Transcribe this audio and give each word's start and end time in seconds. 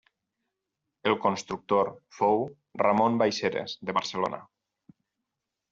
El 1.11 1.17
constructor 1.25 1.91
fou 2.21 2.41
Ramon 2.85 3.21
Baixeres, 3.23 3.79
de 3.91 3.97
Barcelona. 4.01 4.45